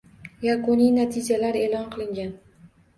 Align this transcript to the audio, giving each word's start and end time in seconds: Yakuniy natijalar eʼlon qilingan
Yakuniy 0.47 0.89
natijalar 0.97 1.61
eʼlon 1.63 1.89
qilingan 1.95 2.37